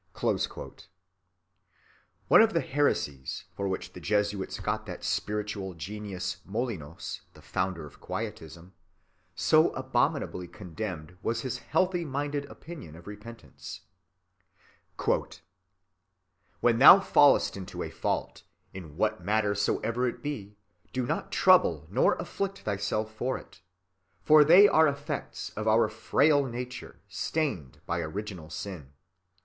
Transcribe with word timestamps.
(67) 0.19 0.71
One 2.27 2.41
of 2.41 2.53
the 2.55 2.61
heresies 2.61 3.45
for 3.55 3.67
which 3.67 3.93
the 3.93 3.99
Jesuits 3.99 4.59
got 4.59 4.87
that 4.87 5.03
spiritual 5.03 5.75
genius, 5.75 6.37
Molinos, 6.43 7.21
the 7.35 7.41
founder 7.43 7.85
of 7.85 8.01
Quietism, 8.01 8.73
so 9.35 9.69
abominably 9.75 10.47
condemned 10.47 11.19
was 11.21 11.41
his 11.41 11.59
healthy‐ 11.71 12.03
minded 12.03 12.45
opinion 12.45 12.95
of 12.95 13.05
repentance:— 13.05 13.81
"When 16.61 16.79
thou 16.79 16.99
fallest 16.99 17.55
into 17.55 17.83
a 17.83 17.91
fault, 17.91 18.41
in 18.73 18.97
what 18.97 19.23
matter 19.23 19.53
soever 19.53 20.07
it 20.07 20.23
be, 20.23 20.57
do 20.91 21.05
not 21.05 21.31
trouble 21.31 21.85
nor 21.91 22.15
afflict 22.15 22.61
thyself 22.61 23.13
for 23.13 23.37
it. 23.37 23.61
For 24.23 24.43
they 24.43 24.67
are 24.67 24.87
effects 24.87 25.51
of 25.51 25.67
our 25.67 25.87
frail 25.89 26.47
Nature, 26.47 26.99
stained 27.07 27.81
by 27.85 27.99
Original 27.99 28.49
Sin. 28.49 28.93